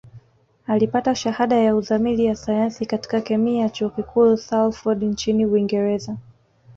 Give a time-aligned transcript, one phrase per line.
[0.67, 6.17] Alipata Shahada ya Uzamili ya Sayansi katika Kemia Chuo Kikuu Salford nchini Uingereza